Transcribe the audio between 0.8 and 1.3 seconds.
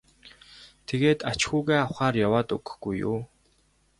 тэгээд